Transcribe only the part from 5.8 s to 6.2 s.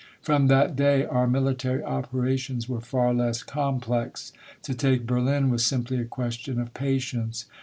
a